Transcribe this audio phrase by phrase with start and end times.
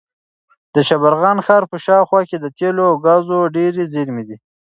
[0.73, 4.37] د شبرغان ښار په شاوخوا کې د تېلو او ګازو ډېرې زېرمې دي.